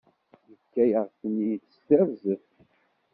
[0.49, 2.47] Yefka-yaɣ-ten-id d tarzeft.